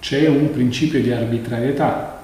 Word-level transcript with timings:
c'è 0.00 0.26
un 0.26 0.50
principio 0.50 1.00
di 1.00 1.12
arbitrarietà 1.12 2.22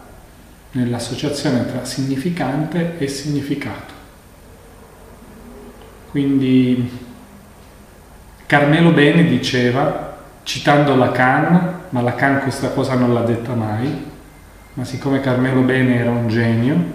nell'associazione 0.73 1.67
tra 1.67 1.84
significante 1.84 2.99
e 2.99 3.08
significato. 3.08 3.95
Quindi 6.11 6.91
Carmelo 8.47 8.91
Bene 8.93 9.27
diceva, 9.27 10.17
citando 10.43 10.95
Lacan, 10.95 11.81
ma 11.91 12.01
Lacan 12.01 12.41
questa 12.41 12.71
cosa 12.71 12.95
non 12.95 13.12
l'ha 13.12 13.23
detta 13.23 13.54
mai, 13.54 14.04
ma 14.74 14.85
siccome 14.85 15.21
Carmelo 15.21 15.63
Bene 15.63 15.97
era 15.97 16.11
un 16.11 16.29
genio, 16.29 16.95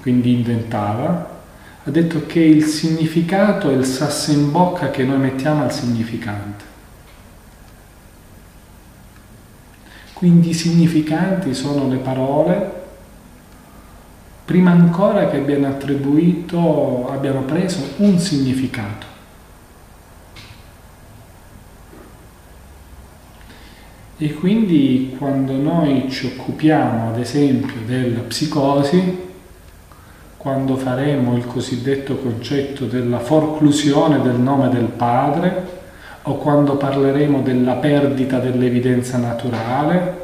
quindi 0.00 0.32
inventava, 0.32 1.40
ha 1.84 1.90
detto 1.90 2.26
che 2.26 2.40
il 2.40 2.64
significato 2.64 3.70
è 3.70 3.74
il 3.74 3.84
sasso 3.84 4.32
in 4.32 4.50
bocca 4.50 4.90
che 4.90 5.04
noi 5.04 5.18
mettiamo 5.18 5.62
al 5.62 5.72
significante. 5.72 6.73
Quindi 10.24 10.54
significanti 10.54 11.52
sono 11.52 11.86
le 11.86 11.98
parole, 11.98 12.72
prima 14.46 14.70
ancora 14.70 15.28
che 15.28 15.36
abbiano 15.36 15.66
attribuito, 15.66 17.10
abbiano 17.10 17.42
preso 17.42 17.90
un 17.96 18.18
significato. 18.18 19.04
E 24.16 24.32
quindi 24.32 25.14
quando 25.18 25.52
noi 25.56 26.10
ci 26.10 26.24
occupiamo, 26.24 27.10
ad 27.10 27.18
esempio, 27.18 27.82
della 27.84 28.20
psicosi, 28.20 29.18
quando 30.38 30.76
faremo 30.76 31.36
il 31.36 31.44
cosiddetto 31.44 32.16
concetto 32.16 32.86
della 32.86 33.18
forclusione 33.18 34.22
del 34.22 34.40
nome 34.40 34.70
del 34.70 34.86
padre, 34.86 35.73
o 36.26 36.36
quando 36.36 36.76
parleremo 36.76 37.42
della 37.42 37.74
perdita 37.74 38.38
dell'evidenza 38.38 39.18
naturale, 39.18 40.22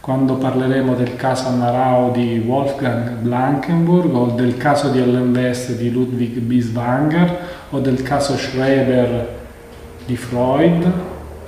quando 0.00 0.36
parleremo 0.36 0.94
del 0.94 1.16
caso 1.16 1.48
Amarao 1.48 2.10
di 2.12 2.42
Wolfgang 2.46 3.16
Blankenburg 3.16 4.14
o 4.14 4.26
del 4.28 4.56
caso 4.56 4.88
di 4.88 5.00
Ellen 5.00 5.34
West 5.34 5.76
di 5.76 5.90
Ludwig 5.90 6.38
Biswanger 6.38 7.38
o 7.68 7.78
del 7.80 8.02
caso 8.02 8.38
Schreber 8.38 9.36
di 10.06 10.16
Freud, 10.16 10.90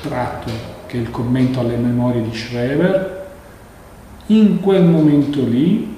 tratto 0.02 0.50
che 0.86 0.98
è 0.98 1.00
il 1.00 1.10
commento 1.10 1.60
alle 1.60 1.76
memorie 1.76 2.20
di 2.20 2.34
Schreber, 2.34 3.28
in 4.26 4.60
quel 4.60 4.84
momento 4.84 5.42
lì, 5.42 5.96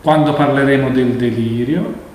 quando 0.00 0.32
parleremo 0.32 0.88
del 0.88 1.12
delirio, 1.16 2.08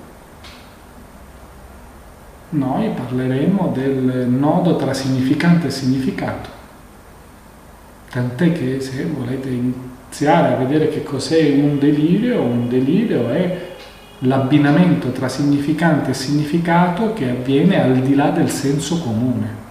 noi 2.50 2.90
parleremo 2.90 3.72
del 3.74 4.26
nodo 4.28 4.76
tra 4.76 4.94
significante 4.94 5.66
e 5.66 5.70
significato. 5.70 6.48
Tant'è 8.10 8.52
che 8.52 8.80
se 8.80 9.04
volete 9.04 9.48
iniziare 9.48 10.54
a 10.54 10.56
vedere 10.56 10.88
che 10.88 11.02
cos'è 11.02 11.50
un 11.60 11.78
delirio, 11.78 12.40
un 12.40 12.68
delirio 12.68 13.28
è 13.30 13.74
l'abbinamento 14.20 15.10
tra 15.10 15.28
significante 15.28 16.10
e 16.10 16.14
significato 16.14 17.12
che 17.12 17.28
avviene 17.28 17.82
al 17.82 17.98
di 17.98 18.14
là 18.14 18.30
del 18.30 18.50
senso 18.50 19.00
comune 19.00 19.64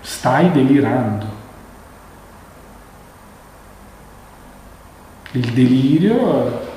stai 0.00 0.50
delirando. 0.52 1.26
Il 5.32 5.52
delirio 5.52 6.73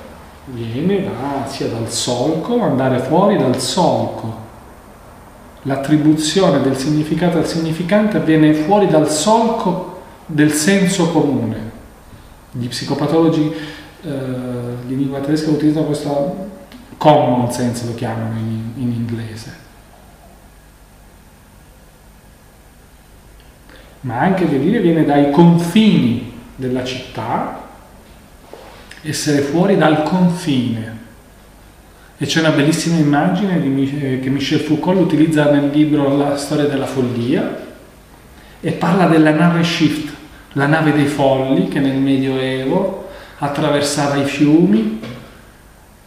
viene 0.47 1.03
da, 1.03 1.47
sia 1.47 1.67
dal 1.67 1.89
solco, 1.89 2.61
andare 2.61 2.99
fuori 2.99 3.37
dal 3.37 3.59
solco. 3.59 4.45
L'attribuzione 5.63 6.61
del 6.61 6.77
significato 6.77 7.37
al 7.37 7.45
significante 7.45 8.17
avviene 8.17 8.53
fuori 8.53 8.87
dal 8.87 9.09
solco 9.09 10.01
del 10.25 10.51
senso 10.51 11.11
comune. 11.11 11.71
Gli 12.51 12.67
psicopatologi 12.67 13.53
eh, 14.01 14.09
di 14.85 14.95
lingua 14.95 15.19
tedesca 15.19 15.49
utilizzano 15.49 15.85
questo 15.85 16.45
common 16.97 17.51
sense, 17.51 17.85
lo 17.85 17.93
chiamano 17.93 18.37
in, 18.37 18.71
in 18.77 18.91
inglese 18.91 19.65
ma 24.07 24.19
anche 24.19 24.45
venire 24.45 24.79
viene 24.79 25.03
dai 25.03 25.31
confini 25.31 26.31
della 26.55 26.83
città, 26.83 27.56
essere 29.09 29.41
fuori 29.41 29.77
dal 29.77 30.03
confine. 30.03 30.95
E 32.17 32.25
c'è 32.25 32.39
una 32.39 32.49
bellissima 32.49 32.97
immagine 32.97 33.61
di, 33.61 34.19
che 34.21 34.29
Michel 34.29 34.59
Foucault 34.59 34.99
utilizza 34.99 35.51
nel 35.51 35.69
libro 35.69 36.17
La 36.17 36.35
storia 36.35 36.65
della 36.65 36.87
follia 36.87 37.65
e 38.59 38.71
parla 38.71 39.05
della 39.05 39.31
nave 39.31 39.63
Shift, 39.63 40.11
la 40.53 40.65
nave 40.65 40.93
dei 40.93 41.05
folli 41.05 41.67
che 41.67 41.79
nel 41.79 41.97
Medioevo 41.97 43.09
attraversava 43.37 44.15
i 44.15 44.25
fiumi 44.25 44.99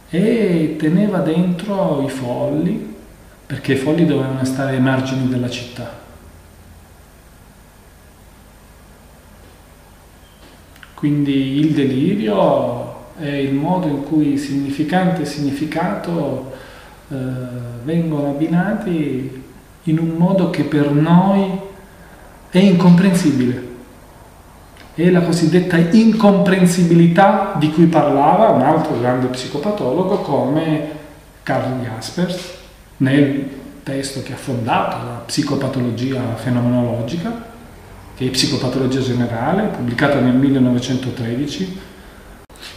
e 0.09 0.75
teneva 0.77 1.19
dentro 1.19 2.03
i 2.05 2.09
folli 2.09 2.93
perché 3.45 3.73
i 3.73 3.77
folli 3.77 4.05
dovevano 4.05 4.43
stare 4.43 4.71
ai 4.71 4.81
margini 4.81 5.29
della 5.29 5.49
città. 5.49 5.99
Quindi 10.93 11.57
il 11.57 11.71
delirio 11.71 12.90
è 13.21 13.29
il 13.29 13.53
modo 13.53 13.87
in 13.87 14.03
cui 14.03 14.37
significante 14.37 15.21
e 15.21 15.25
significato 15.25 16.53
eh, 17.09 17.15
vengono 17.83 18.29
abbinati 18.29 19.43
in 19.83 19.99
un 19.99 20.15
modo 20.17 20.49
che 20.49 20.63
per 20.63 20.91
noi 20.91 21.51
è 22.49 22.57
incomprensibile. 22.57 23.69
È 24.95 25.09
la 25.09 25.21
cosiddetta 25.21 25.77
incomprensibilità 25.77 27.53
di 27.57 27.71
cui 27.71 27.85
parlava 27.85 28.49
un 28.49 28.61
altro 28.61 28.99
grande 28.99 29.27
psicopatologo 29.27 30.17
come 30.17 30.89
Karl 31.43 31.79
Jaspers 31.81 32.57
nel 32.97 33.49
testo 33.83 34.23
che 34.23 34.33
ha 34.33 34.37
fondato 34.37 34.97
la 35.05 35.23
psicopatologia 35.25 36.35
fenomenologica 36.35 37.49
che 38.15 38.27
è 38.27 38.29
Psicopatologia 38.29 38.99
Generale, 38.99 39.69
pubblicata 39.69 40.19
nel 40.19 40.35
1913. 40.35 41.89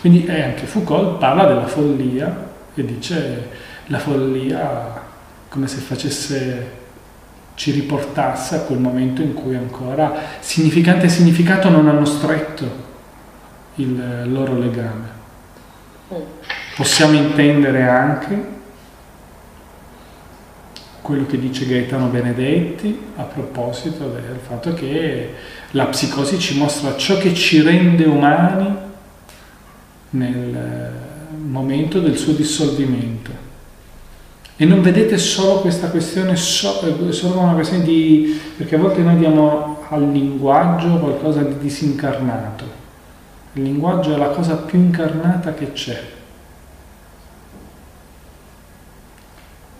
Quindi 0.05 0.29
anche 0.29 0.67
Foucault 0.67 1.17
parla 1.17 1.47
della 1.47 1.67
follia 1.67 2.51
e 2.75 2.85
dice 2.85 3.49
la 3.87 3.99
follia 3.99 5.01
come 5.49 5.67
se 5.67 5.79
facesse 5.79 6.71
ci 7.55 7.71
riportasse 7.71 8.57
a 8.57 8.61
quel 8.65 8.81
momento 8.81 9.23
in 9.23 9.33
cui 9.33 9.57
ancora 9.57 10.13
significante 10.41 11.07
e 11.07 11.09
significato 11.09 11.71
non 11.71 11.89
hanno 11.89 12.05
stretto 12.05 12.67
il 13.77 14.31
loro 14.31 14.59
legame. 14.59 15.09
Mm. 16.13 16.21
Possiamo 16.77 17.15
intendere 17.15 17.89
anche 17.89 18.49
quello 21.01 21.25
che 21.25 21.39
dice 21.39 21.65
Gaetano 21.65 22.09
Benedetti 22.09 23.07
a 23.17 23.23
proposito 23.23 24.09
del 24.09 24.39
fatto 24.47 24.75
che 24.75 25.33
la 25.71 25.87
psicosi 25.87 26.39
ci 26.39 26.59
mostra 26.59 26.95
ciò 26.95 27.17
che 27.17 27.33
ci 27.33 27.63
rende 27.63 28.05
umani 28.05 28.93
nel 30.15 30.93
momento 31.37 32.01
del 32.01 32.17
suo 32.17 32.33
dissolvimento. 32.33 33.31
E 34.57 34.65
non 34.65 34.83
vedete 34.83 35.19
solo 35.19 35.61
questa 35.61 35.89
questione, 35.89 36.37
solo 36.37 37.39
una 37.39 37.55
questione 37.55 37.85
di... 37.85 38.41
perché 38.57 38.77
a 38.77 38.79
volte 38.79 39.03
noi 39.03 39.19
diamo 39.19 39.85
al 39.89 40.11
linguaggio 40.11 40.99
qualcosa 40.99 41.43
di 41.43 41.59
disincarnato. 41.59 42.83
Il 43.55 43.63
linguaggio 43.63 44.15
è 44.15 44.17
la 44.17 44.29
cosa 44.29 44.57
più 44.57 44.79
incarnata 44.79 45.55
che 45.55 45.73
c'è 45.73 46.13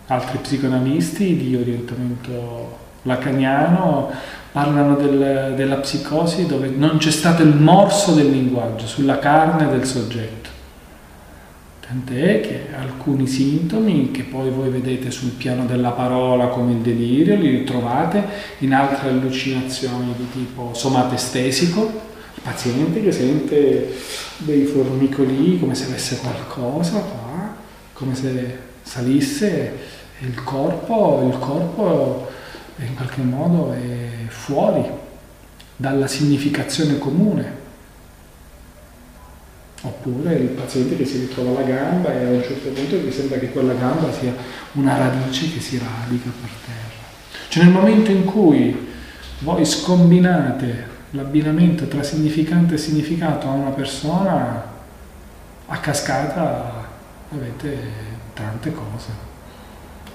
altri 0.07 0.37
psicoanalisti 0.37 1.35
di 1.35 1.55
orientamento 1.55 2.83
lacaniano 3.05 4.11
parlano 4.51 4.95
del, 4.95 5.53
della 5.55 5.75
psicosi 5.77 6.45
dove 6.45 6.69
non 6.69 6.97
c'è 6.97 7.11
stato 7.11 7.41
il 7.41 7.55
morso 7.55 8.13
del 8.13 8.29
linguaggio 8.29 8.87
sulla 8.87 9.19
carne 9.19 9.69
del 9.69 9.85
soggetto. 9.85 10.49
Tant'è 11.85 12.41
che 12.41 12.67
alcuni 12.75 13.27
sintomi 13.27 14.09
che 14.11 14.23
poi 14.23 14.49
voi 14.49 14.69
vedete 14.69 15.11
sul 15.11 15.31
piano 15.31 15.65
della 15.65 15.91
parola 15.91 16.47
come 16.47 16.71
il 16.71 16.77
delirio 16.77 17.35
li 17.35 17.49
ritrovate 17.49 18.23
in 18.59 18.73
altre 18.73 19.09
allucinazioni 19.09 20.13
di 20.17 20.27
tipo 20.31 20.71
somatestesico, 20.73 21.81
il 22.35 22.41
paziente 22.41 23.03
che 23.03 23.11
sente 23.11 23.93
dei 24.37 24.65
formicoli 24.65 25.59
come 25.59 25.75
se 25.75 25.85
avesse 25.85 26.19
qualcosa 26.19 26.99
qua, 26.99 27.55
come 27.93 28.15
se 28.15 28.57
salisse 28.81 29.77
il 30.19 30.43
corpo, 30.43 31.29
il 31.29 31.37
corpo 31.37 32.27
in 32.77 32.95
qualche 32.95 33.21
modo 33.21 33.71
è 33.73 34.27
fuori 34.27 34.83
dalla 35.75 36.07
significazione 36.07 36.97
comune. 36.97 37.63
Oppure 39.81 40.33
il 40.33 40.49
paziente 40.49 40.97
che 40.97 41.05
si 41.05 41.19
ritrova 41.19 41.59
la 41.59 41.65
gamba 41.65 42.11
e 42.11 42.25
a 42.25 42.29
un 42.29 42.41
certo 42.41 42.69
punto 42.69 42.95
gli 42.95 43.11
sembra 43.11 43.37
che 43.37 43.51
quella 43.51 43.73
gamba 43.73 44.11
sia 44.11 44.33
una 44.73 44.97
radice 44.97 45.51
che 45.53 45.59
si 45.59 45.77
radica 45.77 46.29
per 46.41 46.49
terra. 46.65 47.03
Cioè 47.49 47.63
nel 47.63 47.71
momento 47.71 48.11
in 48.11 48.25
cui 48.25 48.93
voi 49.39 49.63
scombinate 49.63 50.93
l'abbinamento 51.11 51.87
tra 51.87 52.03
significante 52.03 52.73
e 52.73 52.77
significato 52.77 53.47
a 53.47 53.51
una 53.51 53.69
persona, 53.69 54.73
a 55.67 55.77
cascata 55.77 56.87
avete 57.31 57.77
tante 58.33 58.73
cose. 58.73 59.33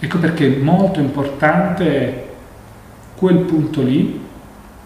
Ecco 0.01 0.19
perché 0.19 0.47
è 0.47 0.59
molto 0.59 0.99
importante 1.01 2.30
quel 3.17 3.39
punto 3.39 3.83
lì, 3.83 4.21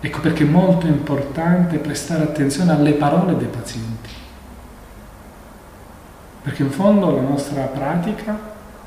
ecco 0.01 0.21
perché 0.21 0.45
è 0.45 0.49
molto 0.49 0.87
importante 0.87 1.79
prestare 1.79 2.23
attenzione 2.23 2.73
alle 2.73 2.93
parole 2.93 3.37
dei 3.37 3.49
pazienti. 3.49 4.11
Perché 6.43 6.63
in 6.63 6.71
fondo 6.71 7.15
la 7.15 7.23
nostra 7.23 7.63
pratica, 7.63 8.39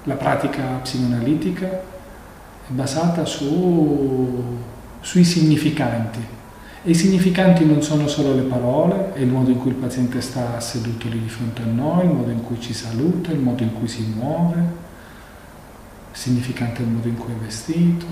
la 0.03 0.15
pratica 0.15 0.61
psicoanalitica, 0.81 1.67
è 1.67 2.71
basata 2.71 3.25
su, 3.25 4.57
sui 4.99 5.23
significanti. 5.23 6.19
E 6.83 6.91
i 6.91 6.93
significanti 6.93 7.65
non 7.65 7.81
sono 7.81 8.07
solo 8.07 8.35
le 8.35 8.43
parole, 8.43 9.13
è 9.13 9.19
il 9.19 9.27
modo 9.27 9.49
in 9.49 9.57
cui 9.57 9.71
il 9.71 9.75
paziente 9.75 10.21
sta 10.21 10.59
seduto 10.59 11.07
lì 11.07 11.19
di 11.19 11.29
fronte 11.29 11.61
a 11.61 11.65
noi, 11.65 12.05
il 12.05 12.11
modo 12.11 12.29
in 12.29 12.43
cui 12.43 12.61
ci 12.61 12.73
saluta, 12.73 13.31
il 13.31 13.39
modo 13.39 13.63
in 13.63 13.73
cui 13.73 13.87
si 13.87 14.05
muove, 14.15 14.57
il 14.57 16.17
significante 16.17 16.81
è 16.81 16.85
il 16.85 16.91
modo 16.91 17.07
in 17.07 17.17
cui 17.17 17.33
è 17.33 17.35
vestito, 17.43 18.05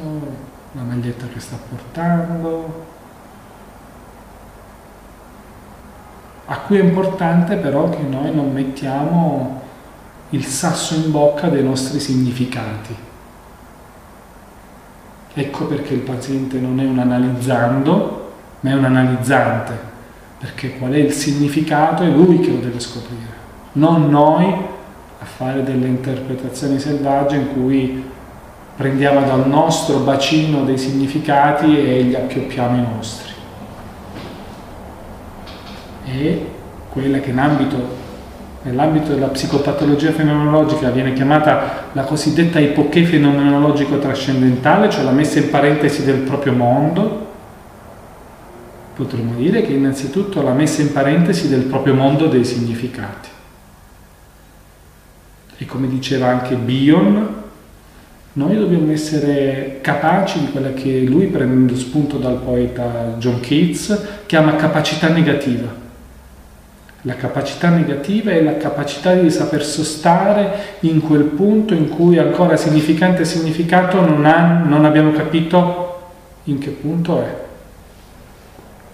la 0.75 0.81
maglietta 0.81 1.25
che 1.27 1.39
sta 1.39 1.57
portando, 1.69 2.85
a 6.47 6.57
cui 6.59 6.77
è 6.77 6.83
importante 6.83 7.55
però 7.55 7.89
che 7.89 8.01
noi 8.01 8.35
non 8.35 8.51
mettiamo 8.51 9.61
il 10.29 10.45
sasso 10.45 10.95
in 10.95 11.11
bocca 11.11 11.47
dei 11.47 11.63
nostri 11.63 11.99
significati. 11.99 12.95
Ecco 15.33 15.65
perché 15.65 15.93
il 15.93 16.01
paziente 16.01 16.59
non 16.59 16.79
è 16.79 16.85
un 16.85 16.99
analizzando, 16.99 18.33
ma 18.59 18.69
è 18.69 18.73
un 18.73 18.85
analizzante, 18.85 19.77
perché 20.39 20.77
qual 20.77 20.91
è 20.91 20.97
il 20.97 21.13
significato 21.13 22.03
è 22.03 22.07
lui 22.07 22.39
che 22.39 22.51
lo 22.51 22.59
deve 22.59 22.79
scoprire, 22.79 23.33
non 23.73 24.09
noi 24.09 24.45
a 24.45 25.25
fare 25.25 25.63
delle 25.63 25.87
interpretazioni 25.87 26.79
selvagge 26.79 27.37
in 27.37 27.53
cui 27.53 28.03
prendiamo 28.75 29.25
dal 29.25 29.47
nostro 29.47 29.99
bacino 29.99 30.63
dei 30.63 30.77
significati 30.77 31.77
e 31.77 32.01
li 32.01 32.15
appioppiamo 32.15 32.77
i 32.77 32.81
nostri 32.81 33.33
è 36.05 36.39
quella 36.91 37.19
che 37.19 37.31
nell'ambito 37.31 39.13
della 39.13 39.27
psicopatologia 39.27 40.11
fenomenologica 40.11 40.89
viene 40.89 41.13
chiamata 41.13 41.87
la 41.91 42.03
cosiddetta 42.03 42.59
ipoché 42.59 43.03
fenomenologico 43.03 43.99
trascendentale, 43.99 44.89
cioè 44.89 45.03
la 45.03 45.11
messa 45.11 45.39
in 45.39 45.49
parentesi 45.49 46.05
del 46.05 46.19
proprio 46.19 46.53
mondo, 46.53 47.33
potremmo 48.95 49.33
dire 49.35 49.61
che 49.61 49.73
innanzitutto 49.73 50.41
la 50.41 50.53
messa 50.53 50.81
in 50.81 50.93
parentesi 50.93 51.49
del 51.49 51.63
proprio 51.63 51.95
mondo 51.95 52.27
dei 52.27 52.45
significati. 52.45 53.29
E 55.57 55.65
come 55.65 55.87
diceva 55.87 56.27
anche 56.27 56.55
Bion, 56.55 57.43
noi 58.37 58.57
dobbiamo 58.57 58.91
essere 58.91 59.79
capaci 59.81 60.39
di 60.39 60.51
quella 60.51 60.73
che 60.73 61.01
lui, 61.01 61.27
prendendo 61.27 61.75
spunto 61.75 62.17
dal 62.17 62.37
poeta 62.37 63.15
John 63.17 63.39
Keats, 63.39 64.23
chiama 64.25 64.55
capacità 64.55 65.09
negativa 65.09 65.83
la 67.05 67.15
capacità 67.15 67.69
negativa 67.69 68.31
è 68.31 68.41
la 68.41 68.57
capacità 68.57 69.13
di 69.13 69.29
saper 69.29 69.63
sostare 69.63 70.77
in 70.81 71.01
quel 71.01 71.23
punto 71.23 71.75
in 71.75 71.87
cui 71.87 72.17
ancora 72.17 72.57
significante 72.57 73.21
e 73.21 73.25
significato 73.25 74.01
non, 74.01 74.25
ha, 74.25 74.63
non 74.65 74.85
abbiamo 74.85 75.11
capito 75.11 76.01
in 76.45 76.57
che 76.57 76.71
punto 76.71 77.21
è. 77.21 77.44